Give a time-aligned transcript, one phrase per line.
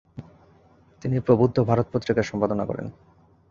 [1.01, 2.87] তিনি প্রবুদ্ধ ভারত পত্রিকার সম্পাদনা করেন।